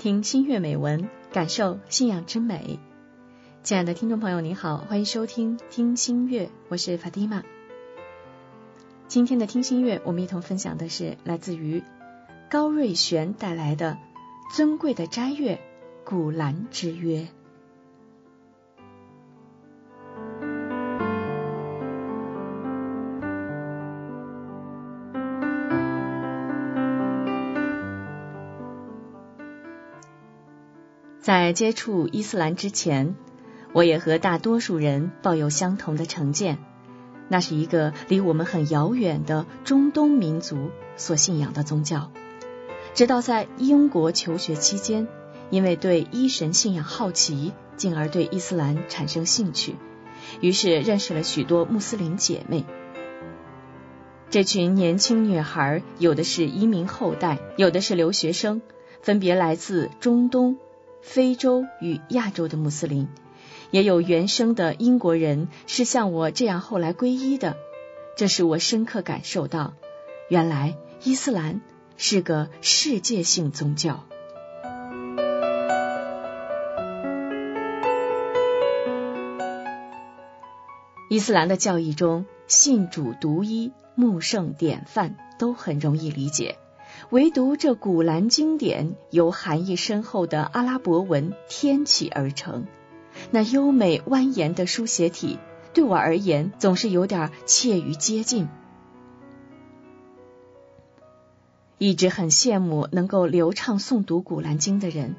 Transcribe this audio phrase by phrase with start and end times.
[0.00, 2.78] 听心悦美文，感受信仰之美。
[3.62, 7.42] 亲爱的听众朋友，你好，欢迎收听听心悦，我是 Fatima。
[9.08, 11.82] 今天的听心悦，我们一同分享的是来自于
[12.50, 13.98] 高瑞璇带来的
[14.56, 15.56] 《尊贵的斋月》
[16.08, 17.28] 古兰之约。
[31.20, 33.14] 在接触伊斯兰之前，
[33.74, 36.56] 我也和大多数人抱有相同的成见，
[37.28, 42.10] 那是一个离我们很遥远的中东民族所信仰的宗教。
[42.94, 45.08] 直到在英国求学期间，
[45.50, 49.76] 因为对医神信仰好奇，进而对伊斯兰产生兴趣，
[50.40, 52.64] 于是认识了许多穆斯林姐妹。
[54.30, 58.62] 这群年轻女孩，有的是移民后代，有的是留学生，
[59.02, 60.56] 分别来自中东。
[61.02, 63.08] 非洲与亚洲的穆斯林，
[63.70, 67.56] 也有原生的英国人是像我这样后来皈依的，
[68.16, 69.74] 这使我深刻感受到，
[70.28, 71.60] 原来伊斯兰
[71.96, 74.06] 是个世界性宗教。
[81.08, 86.56] 伊斯兰的教义中，信主独一、穆圣典范都很容易理解。
[87.08, 92.66] 唯独这古兰经典由含义深厚的阿拉伯文天启而成，
[93.30, 95.38] 那优美蜿蜒的书写体
[95.72, 98.48] 对我而言总是有点怯于接近。
[101.78, 105.16] 一直很羡慕能够流畅诵读古兰经的人，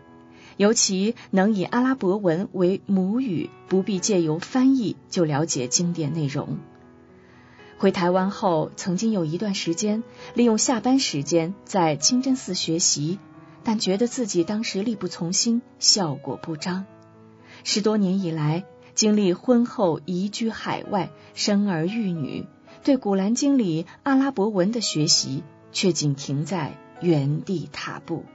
[0.57, 6.59] 尤其能以阿拉伯文为母语，不必借由翻译就了解经典内容。
[7.81, 10.03] 回台湾后，曾经有一段时间
[10.35, 13.17] 利用下班时间在清真寺学习，
[13.63, 16.85] 但觉得自己当时力不从心，效果不彰。
[17.63, 22.45] 十多年以来，经历婚后移居海外，生儿育女，
[22.83, 28.25] 对《古兰经》里阿拉伯文的学习却仅停在原地踏步。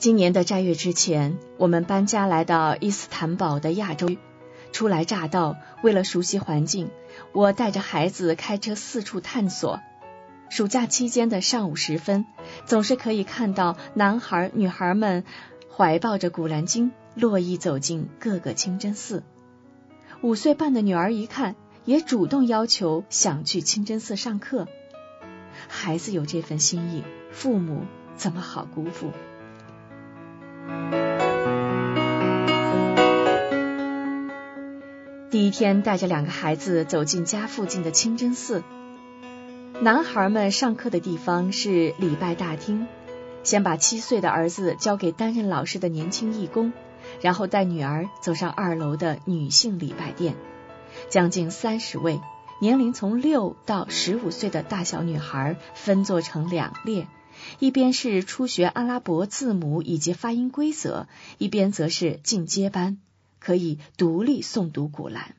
[0.00, 4.08] 今年的斋月之前，我们搬家来到伊斯坦堡的亚洲。
[4.72, 6.88] 初来乍到，为了熟悉环境，
[7.32, 9.78] 我带着孩子开车四处探索。
[10.48, 12.24] 暑假期间的上午时分，
[12.64, 15.22] 总是可以看到男孩女孩们
[15.70, 19.22] 怀抱着《古兰经》，络绎走进各个清真寺。
[20.22, 24.66] 五岁半的女儿一看，也主动要求想去清真寺上课。
[25.68, 27.82] 孩子有这份心意，父母
[28.16, 29.12] 怎么好辜负？
[35.30, 38.62] 第一天，带着两个孩子走进家附近的清真寺。
[39.80, 42.86] 男孩们上课的地方是礼拜大厅，
[43.42, 46.72] 先把七岁的儿子交给担任老师的年轻义工，
[47.20, 50.34] 然后带女儿走上二楼的女性礼拜殿。
[51.08, 52.20] 将近三十位，
[52.60, 57.06] 年龄从六到十五岁的大小女孩分坐成两列，
[57.58, 61.06] 一边是初学阿拉伯字母以及发音规则，
[61.38, 62.98] 一边则是进阶班。
[63.38, 65.34] 可以独立诵读古兰。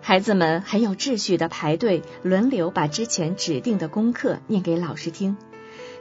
[0.00, 5.36] 孩子们很有秩序的排队，轮流把之前指定的功课念给老师听。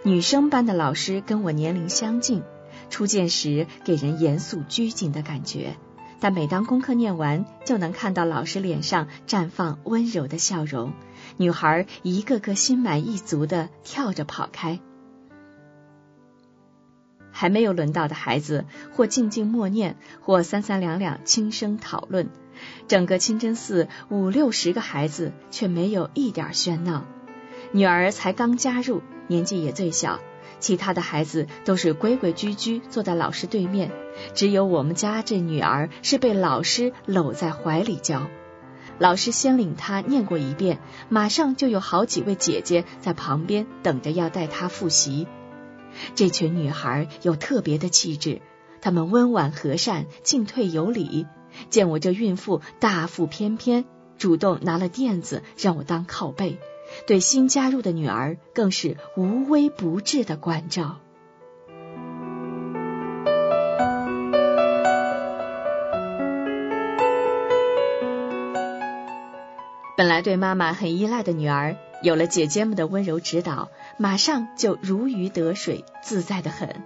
[0.03, 2.43] 女生班的老师跟我年龄相近，
[2.89, 5.75] 初见时给人严肃拘谨的感觉，
[6.23, 10.93] 但每当功课念完，就能看到老师脸上绽放温柔的笑容。
[11.35, 14.79] 女孩一个个心满意足的跳着跑开。
[17.29, 22.29] 还没有轮到的孩子，或静静默念，或三三两两轻声讨论。
[22.87, 27.03] 整个清真寺五六十个孩子，却没有一点喧闹。
[27.73, 30.21] 女儿才刚加入，年纪也最小，
[30.63, 33.91] 其他的孩子都是规规矩矩坐在老师对面，
[34.33, 38.27] 只有我们家这女儿是被老师搂在怀里教。
[38.97, 40.79] 老师先领她念过一遍，
[41.09, 45.27] 马上就有好几位姐姐在旁边等着要带她复习。
[46.15, 48.41] 这群女孩有特别的气质，
[48.79, 51.27] 她们温婉和善，进退有礼。
[51.69, 53.83] 见我这孕妇大腹翩翩，
[54.17, 56.57] 主动拿了垫子让我当靠背，
[57.05, 60.99] 对新加入的女儿更是无微不至的关照。
[69.95, 73.69] 本来对妈妈很依赖的女儿，有了姐姐们的温柔指导。
[73.97, 76.81] 马上就如鱼得水，自在的很。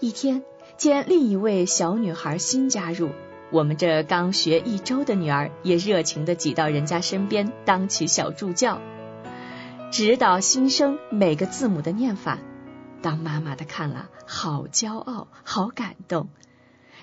[0.00, 0.44] 一天，
[0.76, 3.08] 见另一位小女孩新加入，
[3.50, 8.80] 我们这刚学一周的女儿也热情的挤到人家身边，当起小助教，
[9.90, 12.38] 指导新生每个字母的念法。
[13.02, 16.28] 当妈妈的看了，好骄傲，好感动。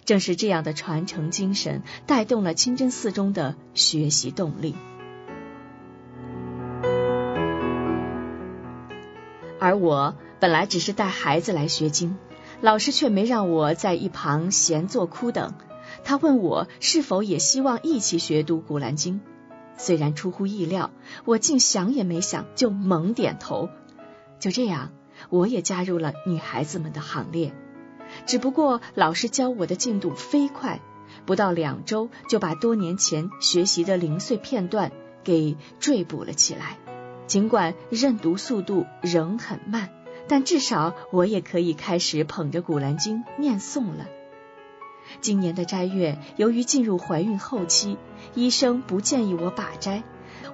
[0.06, 4.74] 正是这样的传承精神，带动了清真寺中的学习动力。
[9.60, 12.18] 而我本来只是带孩子来学经，
[12.62, 15.56] 老师却没让我在一旁闲坐枯等。
[16.06, 19.16] 他问我是否也希望一起学读《古兰经》，
[19.78, 20.92] 虽然出乎意料，
[21.26, 23.70] 我竟想也没想就猛点头。
[24.40, 24.92] 就这样，
[25.30, 27.54] 我也加入了女孩子们的行列。
[28.26, 30.80] 只不过老师教我的进度飞快，
[31.26, 34.92] 不到两周就把多年前学习的零碎片段
[35.24, 36.78] 给缀补了起来。
[37.28, 39.90] 尽管认读速度仍很慢，
[40.28, 44.08] 但至少我也可以开始捧着《古兰经》念诵了。
[45.22, 47.98] 今年的斋月，由于进入怀孕后期，
[48.34, 50.04] 医生不建议我把斋，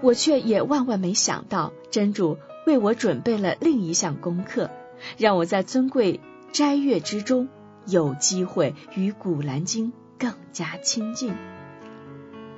[0.02, 4.70] 我却也万万没想到，真主为我准备了另一项功课，
[5.18, 6.20] 让我在尊贵。
[6.52, 7.50] 斋月之中，
[7.88, 11.32] 有机会与《古兰经》更加亲近。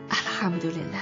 [0.10, 1.00] 阿拉哈姆杜林拉。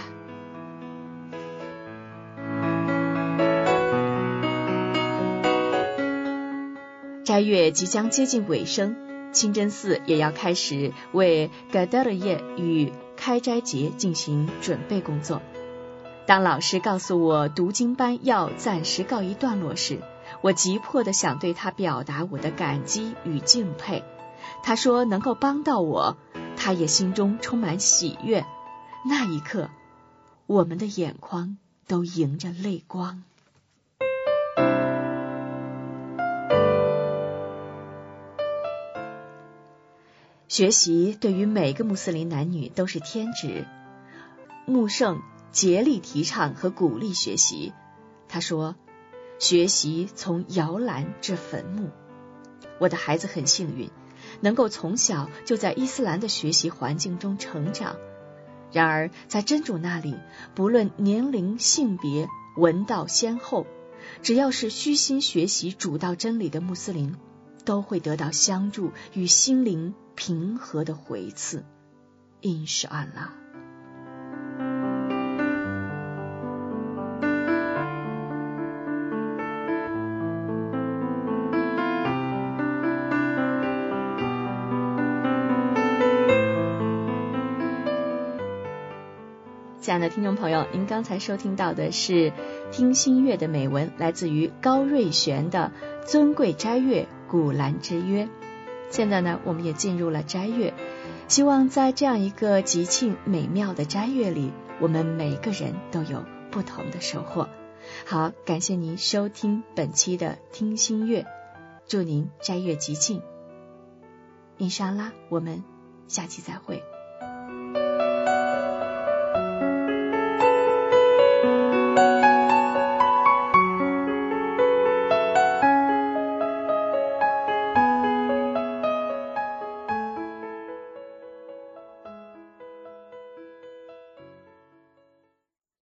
[7.25, 8.95] 斋月即将接近尾声，
[9.33, 15.41] 清真寺也要开始为盖德尔夜与开斋节进行准备工作。
[16.25, 19.99] 当老师告诉我读经班要暂时告一段落时，
[20.41, 24.03] 我急迫的想对他表达我的感激与敬佩。
[24.61, 26.15] 他说能够帮到我，
[26.55, 28.45] 他也心中充满喜悦。
[29.05, 29.69] 那一刻，
[30.45, 31.57] 我们的眼眶
[31.87, 33.23] 都迎着泪光。
[40.53, 43.65] 学习对于每个穆斯林男女都是天职。
[44.67, 47.73] 穆圣竭力提倡和鼓励学习。
[48.29, 48.75] 他说。
[49.39, 51.89] 学习从摇篮至坟墓。
[52.79, 53.89] 我的孩子很幸运，
[54.41, 57.95] 能够从小就在伊斯兰的学习环境中成长。
[58.71, 60.15] 然而，在真主那里，
[60.53, 63.65] 不论年龄、性别、文道先后，
[64.21, 67.15] 只要是虚心学习主道真理的穆斯林，
[67.65, 71.63] 都会得到相助与心灵平和的回赐。
[72.41, 73.33] 印是安拉。
[89.79, 92.31] 亲爱的听众朋友，您刚才收听到的是
[92.71, 95.73] 听心月的美文，来自于高瑞玄的
[96.07, 98.25] 《尊贵斋月古兰之约》。
[98.91, 100.75] 现在呢，我们也进入了斋月，
[101.27, 107.49] 希望在这样一个吉庆美妙的斋月里，我们每个人都有不同的收获。
[108.05, 111.25] 好，感谢您收听本期的听心月，
[111.87, 113.23] 祝您斋月吉庆。
[114.59, 115.63] 伊沙拉，我们
[116.07, 116.83] 下期再会。